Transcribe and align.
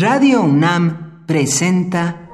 Radio 0.00 0.40
UNAM 0.40 1.26
presenta 1.26 2.26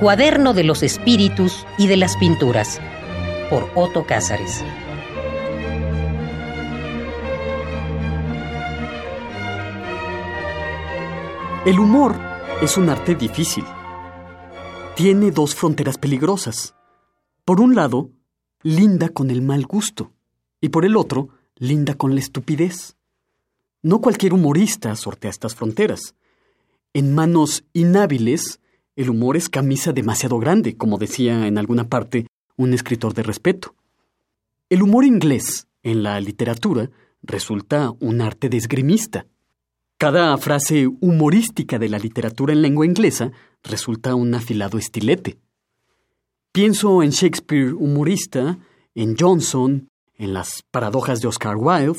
Cuaderno 0.00 0.54
de 0.54 0.64
los 0.64 0.82
Espíritus 0.82 1.66
y 1.76 1.86
de 1.86 1.98
las 1.98 2.16
Pinturas 2.16 2.80
por 3.50 3.68
Otto 3.74 4.06
Cázares. 4.06 4.64
El 11.66 11.78
humor 11.78 12.18
es 12.62 12.78
un 12.78 12.88
arte 12.88 13.16
difícil. 13.16 13.66
Tiene 14.94 15.30
dos 15.30 15.54
fronteras 15.54 15.98
peligrosas. 15.98 16.74
Por 17.44 17.60
un 17.60 17.74
lado, 17.74 18.12
linda 18.66 19.10
con 19.10 19.30
el 19.30 19.42
mal 19.42 19.64
gusto, 19.64 20.10
y 20.60 20.70
por 20.70 20.84
el 20.84 20.96
otro, 20.96 21.28
linda 21.54 21.94
con 21.94 22.14
la 22.14 22.20
estupidez. 22.20 22.96
No 23.80 24.00
cualquier 24.00 24.34
humorista 24.34 24.96
sortea 24.96 25.30
estas 25.30 25.54
fronteras. 25.54 26.16
En 26.92 27.14
manos 27.14 27.62
inhábiles, 27.74 28.58
el 28.96 29.10
humor 29.10 29.36
es 29.36 29.48
camisa 29.48 29.92
demasiado 29.92 30.40
grande, 30.40 30.76
como 30.76 30.98
decía 30.98 31.46
en 31.46 31.58
alguna 31.58 31.88
parte 31.88 32.26
un 32.56 32.74
escritor 32.74 33.14
de 33.14 33.22
respeto. 33.22 33.76
El 34.68 34.82
humor 34.82 35.04
inglés, 35.04 35.68
en 35.84 36.02
la 36.02 36.18
literatura, 36.18 36.90
resulta 37.22 37.92
un 38.00 38.20
arte 38.20 38.48
de 38.48 38.56
esgrimista. 38.56 39.26
Cada 39.96 40.36
frase 40.38 40.88
humorística 40.88 41.78
de 41.78 41.88
la 41.88 42.00
literatura 42.00 42.52
en 42.52 42.62
lengua 42.62 42.84
inglesa 42.84 43.30
resulta 43.62 44.16
un 44.16 44.34
afilado 44.34 44.76
estilete. 44.76 45.38
Pienso 46.56 47.02
en 47.02 47.10
Shakespeare 47.10 47.74
humorista, 47.74 48.58
en 48.94 49.14
Johnson, 49.14 49.90
en 50.16 50.32
las 50.32 50.62
paradojas 50.70 51.20
de 51.20 51.28
Oscar 51.28 51.58
Wilde, 51.58 51.98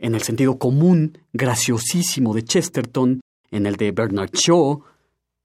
en 0.00 0.16
el 0.16 0.22
sentido 0.22 0.58
común, 0.58 1.18
graciosísimo 1.32 2.34
de 2.34 2.42
Chesterton, 2.42 3.20
en 3.52 3.66
el 3.66 3.76
de 3.76 3.92
Bernard 3.92 4.32
Shaw. 4.32 4.82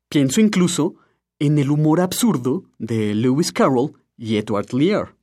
Pienso 0.09 0.41
incluso 0.41 0.95
en 1.38 1.59
el 1.59 1.69
humor 1.69 2.02
absurdo 2.02 2.64
de 2.80 3.14
Lewis 3.14 3.52
Carroll 3.52 3.94
y 4.17 4.38
Edward 4.38 4.73
Lear. 4.73 5.16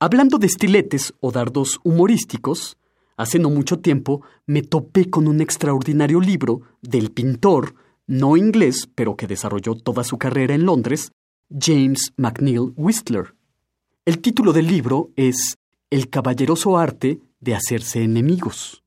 Hablando 0.00 0.38
de 0.38 0.46
estiletes 0.46 1.12
o 1.20 1.32
dardos 1.32 1.80
humorísticos, 1.84 2.78
hace 3.18 3.38
no 3.40 3.50
mucho 3.50 3.80
tiempo 3.80 4.22
me 4.46 4.62
topé 4.62 5.10
con 5.10 5.28
un 5.28 5.42
extraordinario 5.42 6.18
libro 6.18 6.62
del 6.80 7.10
pintor, 7.10 7.74
no 8.06 8.38
inglés, 8.38 8.88
pero 8.94 9.16
que 9.16 9.26
desarrolló 9.26 9.74
toda 9.74 10.02
su 10.02 10.16
carrera 10.16 10.54
en 10.54 10.64
Londres, 10.64 11.12
James 11.58 12.12
McNeill 12.16 12.72
Whistler. 12.76 13.34
El 14.04 14.20
título 14.20 14.52
del 14.52 14.66
libro 14.66 15.10
es 15.16 15.58
El 15.90 16.08
caballeroso 16.08 16.78
arte 16.78 17.20
de 17.40 17.54
hacerse 17.54 18.02
enemigos. 18.02 18.82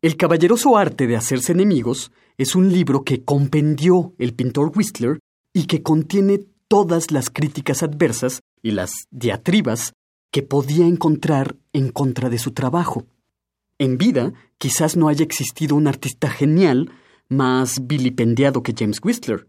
El 0.00 0.16
caballeroso 0.16 0.76
arte 0.76 1.06
de 1.06 1.16
hacerse 1.16 1.52
enemigos 1.52 2.12
es 2.38 2.54
un 2.54 2.72
libro 2.72 3.04
que 3.04 3.24
compendió 3.24 4.14
el 4.18 4.34
pintor 4.34 4.72
Whistler 4.74 5.18
y 5.52 5.66
que 5.66 5.82
contiene 5.82 6.40
todas 6.68 7.10
las 7.10 7.30
críticas 7.30 7.82
adversas 7.82 8.40
y 8.62 8.72
las 8.72 9.06
diatribas 9.10 9.92
que 10.30 10.42
podía 10.42 10.86
encontrar 10.86 11.56
en 11.72 11.90
contra 11.90 12.30
de 12.30 12.38
su 12.38 12.52
trabajo. 12.52 13.06
En 13.78 13.98
vida, 13.98 14.32
quizás 14.58 14.96
no 14.96 15.08
haya 15.08 15.24
existido 15.24 15.76
un 15.76 15.86
artista 15.86 16.30
genial 16.30 16.90
más 17.28 17.86
vilipendiado 17.86 18.62
que 18.62 18.74
James 18.76 19.00
Whistler. 19.02 19.46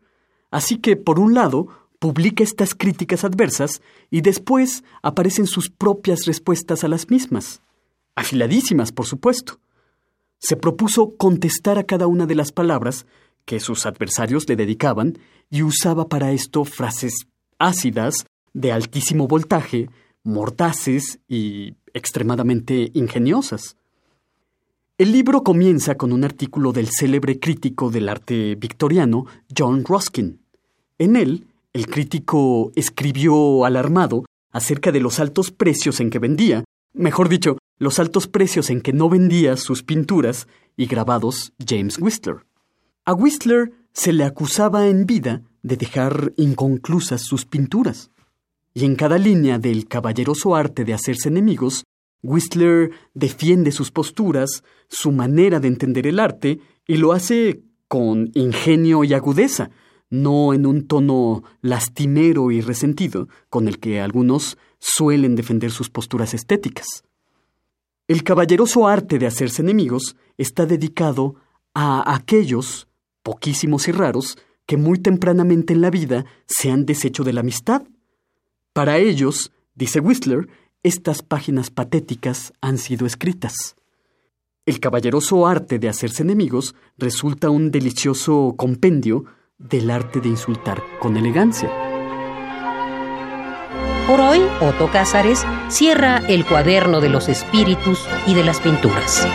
Así 0.52 0.78
que, 0.78 0.96
por 0.98 1.20
un 1.20 1.34
lado, 1.34 1.68
publica 2.04 2.44
estas 2.44 2.76
críticas 2.76 3.24
adversas 3.24 3.82
y 4.12 4.20
después 4.20 4.84
aparecen 5.02 5.48
sus 5.48 5.70
propias 5.70 6.26
respuestas 6.26 6.84
a 6.84 6.90
las 6.90 7.10
mismas. 7.10 7.62
Afiladísimas, 8.14 8.92
por 8.92 9.06
supuesto. 9.06 9.62
Se 10.38 10.58
propuso 10.58 11.16
contestar 11.16 11.80
a 11.80 11.86
cada 11.86 12.08
una 12.08 12.26
de 12.26 12.36
las 12.36 12.52
palabras 12.52 13.06
que 13.46 13.62
sus 13.62 13.86
adversarios 13.86 14.50
le 14.50 14.58
dedicaban 14.58 15.18
y 15.50 15.64
usaba 15.64 16.10
para 16.10 16.34
esto 16.34 16.66
frases 16.66 17.26
ácidas, 17.58 18.26
de 18.52 18.74
altísimo 18.74 19.30
voltaje, 19.30 19.90
mordaces 20.24 21.22
y 21.30 21.76
extremadamente 21.94 22.92
ingeniosas. 22.96 23.78
El 24.98 25.14
libro 25.14 25.42
comienza 25.42 25.96
con 25.96 26.12
un 26.12 26.26
artículo 26.26 26.74
del 26.74 26.90
célebre 26.90 27.40
crítico 27.40 27.90
del 27.90 28.10
arte 28.10 28.56
victoriano 28.56 29.26
John 29.58 29.86
Ruskin. 29.86 30.42
En 30.98 31.16
él, 31.16 31.48
el 31.74 31.88
crítico 31.88 32.72
escribió 32.76 33.66
alarmado 33.66 34.26
acerca 34.52 34.92
de 34.92 35.00
los 35.00 35.20
altos 35.20 35.52
precios 35.52 36.00
en 36.00 36.12
que 36.12 36.20
vendía, 36.20 36.64
mejor 36.94 37.28
dicho, 37.28 37.58
los 37.80 38.00
altos 38.00 38.28
precios 38.28 38.70
en 38.70 38.82
que 38.82 38.94
no 38.94 39.10
vendía 39.10 39.58
sus 39.58 39.84
pinturas 39.84 40.48
y 40.78 40.86
grabados 40.86 41.54
James 41.68 41.98
Whistler. 42.00 42.46
A 43.06 43.14
Whistler 43.14 43.74
se 43.92 44.14
le 44.14 44.24
acusaba 44.24 44.88
en 44.88 45.06
vida 45.06 45.42
de 45.64 45.78
dejar 45.78 46.34
inconclusas 46.38 47.22
sus 47.22 47.46
pinturas. 47.46 48.12
Y 48.74 48.86
en 48.86 48.96
cada 48.96 49.18
línea 49.18 49.60
del 49.60 49.88
caballeroso 49.88 50.56
arte 50.56 50.84
de 50.84 50.94
hacerse 50.94 51.30
enemigos, 51.30 51.84
Whistler 52.22 52.92
defiende 53.14 53.72
sus 53.72 53.92
posturas, 53.92 54.64
su 54.88 55.12
manera 55.12 55.60
de 55.60 55.68
entender 55.68 56.08
el 56.08 56.20
arte, 56.20 56.60
y 56.88 56.98
lo 56.98 57.12
hace 57.12 57.62
con 57.88 58.32
ingenio 58.34 59.04
y 59.04 59.14
agudeza, 59.14 59.70
no 60.14 60.54
en 60.54 60.68
un 60.68 60.86
tono 60.86 61.42
lastimero 61.62 62.52
y 62.52 62.62
resentido 62.62 63.28
con 63.50 63.68
el 63.68 63.80
que 63.80 64.00
algunos 64.00 64.60
suelen 64.78 65.36
defender 65.36 65.72
sus 65.72 65.90
posturas 65.90 66.36
estéticas. 66.36 67.04
El 68.08 68.24
caballeroso 68.24 68.88
arte 68.88 69.18
de 69.18 69.26
hacerse 69.26 69.64
enemigos 69.64 70.16
está 70.38 70.68
dedicado 70.68 71.34
a 71.74 72.14
aquellos, 72.14 72.88
poquísimos 73.24 73.88
y 73.88 73.92
raros, 73.92 74.38
que 74.68 74.78
muy 74.78 75.00
tempranamente 75.00 75.74
en 75.74 75.82
la 75.82 75.90
vida 75.90 76.26
se 76.46 76.70
han 76.70 76.86
deshecho 76.86 77.24
de 77.24 77.34
la 77.34 77.40
amistad. 77.40 77.82
Para 78.72 79.00
ellos, 79.00 79.52
dice 79.74 80.00
Whistler, 80.00 80.48
estas 80.84 81.24
páginas 81.24 81.72
patéticas 81.72 82.54
han 82.62 82.78
sido 82.78 83.08
escritas. 83.08 83.76
El 84.68 84.80
caballeroso 84.80 85.48
arte 85.48 85.80
de 85.80 85.90
hacerse 85.90 86.22
enemigos 86.22 86.76
resulta 87.00 87.50
un 87.50 87.72
delicioso 87.72 88.54
compendio 88.56 89.26
del 89.60 89.92
arte 89.92 90.20
de 90.20 90.30
insultar 90.30 90.82
con 91.00 91.16
elegancia. 91.16 91.70
Por 94.08 94.20
hoy, 94.20 94.42
Otto 94.60 94.90
Cázares 94.92 95.46
cierra 95.70 96.18
el 96.28 96.46
cuaderno 96.46 97.00
de 97.00 97.10
los 97.10 97.30
espíritus 97.30 98.06
y 98.28 98.34
de 98.34 98.44
las 98.44 98.60
pinturas. 98.60 99.28